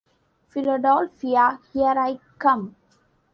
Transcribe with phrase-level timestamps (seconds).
[0.47, 2.75] Philadelphia, Here I Come!